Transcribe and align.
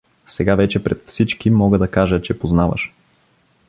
Сега 0.27 0.55
вече 0.55 0.83
пред 0.83 1.03
всички 1.07 1.49
мога 1.49 1.77
да 1.77 1.91
кажа, 1.91 2.21
че 2.21 2.39
познаваш. 2.39 2.91